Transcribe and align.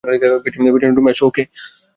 পেছনের 0.43 0.95
রুমে 0.95 1.11
আসো, 1.11 1.23
ওকে? 1.27 1.43